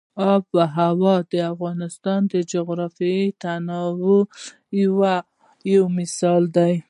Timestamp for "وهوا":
0.57-1.15